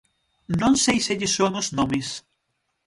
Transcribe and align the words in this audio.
¿Non 0.61 0.73
sei 0.83 0.97
se 1.05 1.17
lles 1.19 1.33
soan 1.37 1.53
os 1.61 1.69
nomes? 1.77 2.07